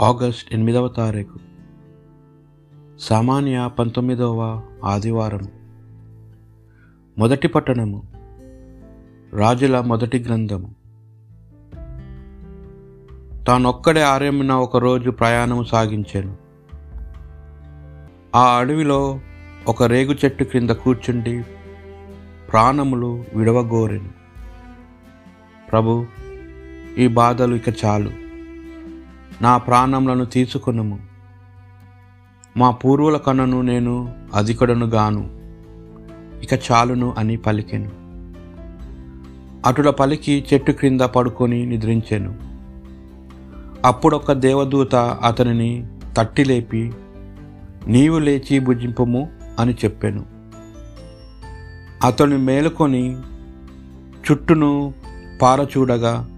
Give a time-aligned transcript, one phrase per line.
[0.00, 1.38] August ఎనిమిదవ తారీఖు.
[2.98, 5.48] సామాన్య పంతొమ్మిదవ ఆదివారం.
[7.18, 8.02] మొదటి పట్టణము.
[9.32, 10.74] రాజుల మొదటి గ్రంథము.
[13.44, 16.36] తానొక్కడే ఆర్యమున ఒకరోజు ప్రయాణము సాగించాను.
[18.34, 19.20] ఆ అడవిలో
[19.68, 21.42] ఒక రేగు చెట్టు క్రింద కూర్చుండి
[22.52, 24.10] ప్రాణములు విడవగోరెను.
[25.70, 26.06] ప్రభు
[26.98, 28.27] ఈ బాధలు ఇక చాలు.
[29.42, 30.98] నా ప్రాణములను తీసుకొనుము
[32.56, 35.30] మా పూర్వుల కన్నను నేను అధికుడను గాను
[36.42, 37.90] ఇక చాలును అని పలికెను.
[39.66, 42.34] అటుల పలికి చెట్టు క్రింద పడుకొని నిద్రించెను.
[43.84, 45.86] అప్పుడొక దేవదూత అతనిని
[46.16, 46.92] తట్టి లేపి
[47.86, 49.28] నీవు లేచి భుజింపము
[49.58, 50.26] అని చెప్పాను.
[52.04, 53.16] అతని మేలుకొని
[54.30, 54.94] చుట్టూను
[55.42, 56.30] పారచూడగా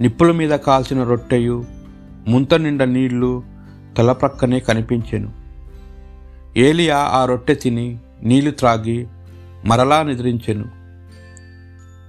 [0.00, 1.64] నిప్పుల మీద కాల్చిన రొట్టెయు
[2.28, 3.42] ముంత నిండా నీళ్ళు
[3.98, 5.32] తలప్రక్కనే కనిపించెను.
[6.56, 9.06] ఏలియా ఆ రొట్టె తిని నీళ్ళు త్రాగి
[9.66, 10.64] మరలా నిద్రించెను.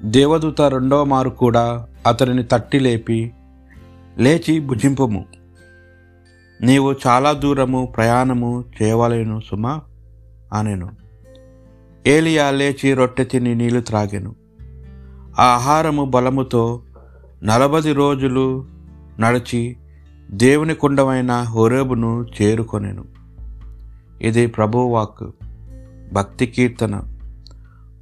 [0.03, 3.31] దేవదూత రెండవ మారు కూడా అతనిని తట్టి లేపి
[4.17, 5.25] లేచి భుజింపము.
[6.61, 9.81] నీవు చాలా దూరము ప్రయాణము చేయవలేను సుమా
[10.53, 10.91] అనెను.
[12.07, 14.35] ఏలియా లేచి రొట్టె తిని నీళ్ళు త్రాగెను.
[15.39, 16.81] ఆ ఆహారము బలముతో
[17.43, 18.65] నలభై రోజులు
[19.19, 19.77] నడిచి
[20.31, 23.05] దేవుని కుండమైన హోరేబును చేరుకొనెను.
[24.21, 25.31] ఇది ప్రభువాక్
[26.13, 27.01] భక్తి కీర్తన.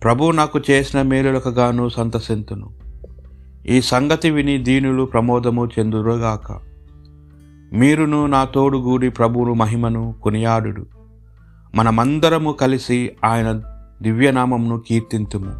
[0.04, 2.70] ప్రభు నాకు చేసిన మేలులకు గాను సంతసింతును.
[3.68, 6.60] ఈ సంగతి విని దీనులు ప్రమోదము చెందురుగాక.
[7.74, 10.86] మీరును నా తోడుగూడి ప్రభువును మహిమను కొనియాడుడు.
[11.76, 13.62] మనమందరము కలిసి ఆయన
[14.02, 15.52] దివ్యనామమును కీర్తింతుము.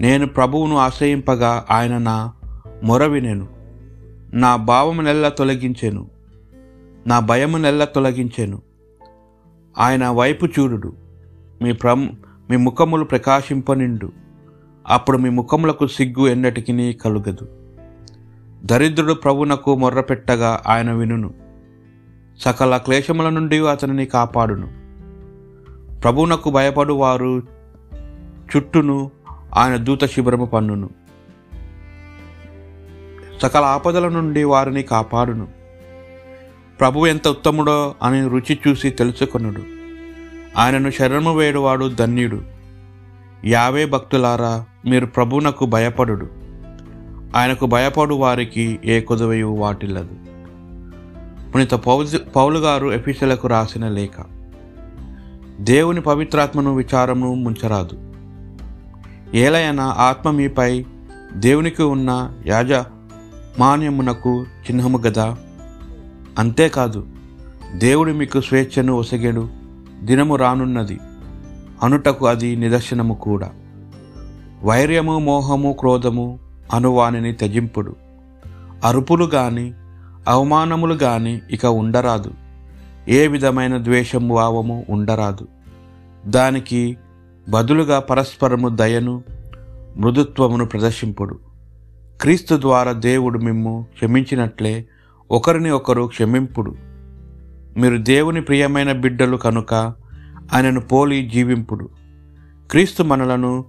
[0.00, 2.32] నేను ప్రభువును ఆశ్రయింపగా ఆయన నా
[2.84, 3.53] మొర వినెను
[4.34, 6.10] నా భావమునెల్ల తొలగించెను.
[7.06, 8.62] నా భయమునెల్ల తొలగించెను.
[9.78, 10.92] ఆయన వైపు చూడుడు.
[11.62, 12.18] మీ ప్రం
[12.50, 14.12] మీ ముఖములు ప్రకాశింపనిండు.
[14.88, 17.48] అప్పుడు మీ ముఖములకు సిగ్గు ఎన్నటికి కలుగదు.
[18.64, 21.34] దరిద్రుడు ప్రభునకు మొర్రపెట్టగా ఆయన వినును.
[22.38, 24.68] సకల క్లేశముల నుండి అతనిని కాపాడును.
[26.00, 27.42] ప్రభునకు భయపడు వారు
[28.56, 29.10] చుట్టూను
[29.54, 31.03] ఆయన దూత శిబిరము పన్నును.
[33.44, 35.48] సకల ఆపదల నుండి వారిని కాపాడును.
[36.80, 39.62] ప్రభు ఎంత ఉత్తముడో అని రుచి చూసి తెలుసుకొనుడు.
[40.56, 42.42] ఆయనను శరణము వేడువాడు ధన్యుడు.
[43.44, 46.28] యావే భక్తులారా మీరు ప్రభునకు భయపడుడు.
[47.36, 50.14] ఆయనకు భయపడు వారికి ఏ కుదవయు వాటిల్లదు.
[51.50, 54.24] పునీత పౌలు పౌలు గారు ఎఫీసలకు రాసిన లేఖ.
[55.60, 58.12] దేవుని పవిత్రాత్మను విచారము ముంచరాదు.
[59.36, 60.84] ఏలయన ఆత్మ మీపై
[61.34, 62.72] దేవునికి ఉన్న యాజ
[63.58, 65.36] మాన్యమునకు చిహ్నము గదా?
[66.38, 67.06] అంతేకాదు
[67.74, 69.48] దేవుడు మీకు స్వేచ్ఛను ఒసగెడు
[70.02, 71.00] దినము రానున్నది.
[71.82, 73.50] అనుటకు అది నిదర్శనము కూడా.
[74.62, 76.38] వైర్యము మోహము క్రోధము
[76.72, 77.96] అనువానిని త్యజింపుడు.
[78.84, 79.72] అరుపులు గాని
[80.28, 82.30] అవమానములు గాని ఇక ఉండరాదు.
[83.08, 85.48] ఏ విధమైన ద్వేషము భావము ఉండరాదు.
[86.26, 86.96] దానికి
[87.48, 89.22] బదులుగా పరస్పరము దయను
[89.96, 91.53] మృదుత్వమును ప్రదర్శింపుడు.
[92.20, 94.84] క్రీస్తు ద్వారా దేవుడు మిమ్ము క్షమించినట్లే
[95.30, 96.74] ఒకరిని ఒకరు క్షమింపుడు.
[97.76, 99.74] మీరు దేవుని ప్రియమైన బిడ్డలు కనుక
[100.54, 101.88] ఆయనను పోలి జీవింపుడు.
[102.70, 103.64] క్రీస్తు మనలను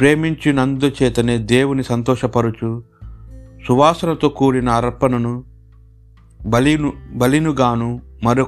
[0.00, 2.82] ప్రేమించినందు చేతనే దేవుని సంతోషపరుచు
[3.68, 5.44] సువాసనతో కూడిన అర్పణను
[6.46, 8.46] బలిను బలినుగాను మరొ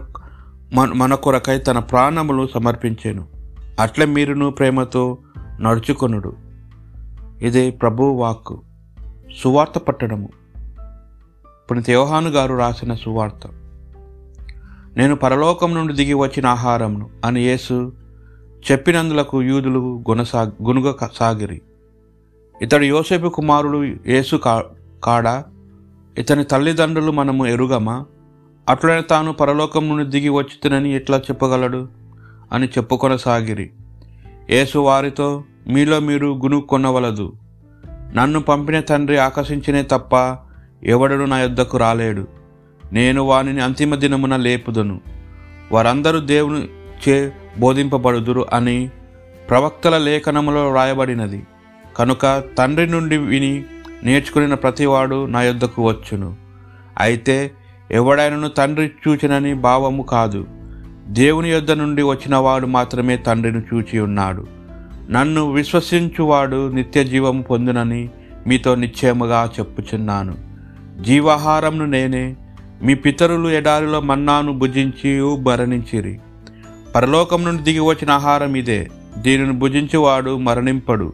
[0.75, 3.27] మన కొరకై తన ప్రాణములు సమర్పించాను.
[3.81, 5.19] అట్లే మీరును ప్రేమతో
[5.61, 6.37] నడుచుకొనుడు.
[7.41, 8.63] ఇదే ప్రభు వాక్కు
[9.35, 10.29] సువార్త పట్టడము.
[11.71, 13.47] పుణిత యోహాను గారు రాసిన సువార్త.
[14.97, 17.93] నేను పరలోకం నుండి దిగి వచ్చిన ఆహారంను అని యేసు
[18.73, 21.63] చెప్పినందులకు యూదులు గుణసా గునుగ సాగిరి.
[22.63, 24.65] ఇతడు యోసేపు కుమారుడు యేసు కా
[25.05, 25.45] కాడా?
[26.19, 28.05] ఇతని తల్లిదండ్రులు మనము ఎరుగమా?
[28.69, 31.89] అట్లనే తాను పరలోకం నుండి దిగి వచ్చితనని ఎట్లా చెప్పగలడు?
[32.53, 33.71] అని చెప్పుకొనసాగిరి.
[34.51, 37.33] యేసు వారితో మీలో మీరు గునుక్కొనవలదు
[38.15, 40.37] నన్ను పంపిన తండ్రి ఆకర్షించినే తప్ప
[40.85, 42.29] ఎవడను నా యొద్దకు రాలేడు.
[42.93, 45.01] నేను వానిని అంతిమ దినమున లేపుదను.
[45.73, 46.69] వారందరూ దేవుని
[47.09, 48.91] చే బోధింపబడుదురు అని
[49.51, 51.47] ప్రవక్తల లేఖనములో వ్రాయబడినది
[51.97, 53.65] కనుక తండ్రి నుండి విని
[54.03, 56.37] నేర్చుకున్న ప్రతివాడు నా యొద్దకు వచ్చును.
[56.99, 57.51] అయితే
[57.91, 60.47] ఎవడైనను తండ్రి చూచినని భావము కాదు.
[61.07, 64.56] దేవుని యొద్ద నుండి వచ్చినవాడు మాత్రమే తండ్రిని చూచి ఉన్నాడు
[65.11, 68.11] నన్ను విశ్వసించువాడు నిత్య జీవము పొందునని
[68.47, 70.35] మీతో నిశ్చయముగా చెప్పుచున్నాను.
[71.03, 72.37] జీవాహారంను నేనే
[72.83, 76.19] మీ పితరులు ఎడారిలో మన్నాను భుజించి మరణించిరి
[76.95, 78.89] పరలోకం నుండి దిగి వచ్చిన ఆహారం ఇదే
[79.19, 81.13] దీనిని భుజించువాడు మరణింపడు.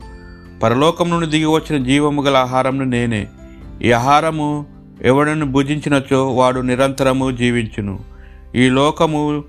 [0.63, 3.27] పరలోకం నుండి దిగి వచ్చిన జీవము గల ఆహారంను నేనే
[3.83, 4.67] ఈ ఆహారము
[5.03, 8.01] ఎవడను భుజించినచో వాడు నిరంతరము జీవించును.
[8.55, 9.45] ఈ లోకము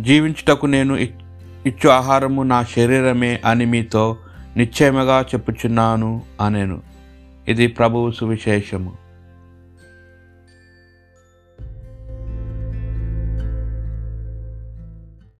[0.00, 0.96] జీవించుటకు నేను
[1.66, 4.16] ఇచ్చు ఆహారము నా శరీరమే అని మీతో
[4.56, 6.80] నిశ్చయముగా చెప్పుచున్నాను అనేను.
[7.48, 9.03] ఇది ప్రభువు సువిశేషము.